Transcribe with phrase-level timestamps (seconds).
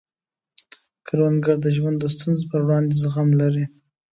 [1.07, 3.65] کروندګر د ژوند د ستونزو پر وړاندې زغم لري